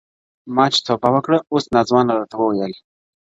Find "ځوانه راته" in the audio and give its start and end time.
1.89-2.35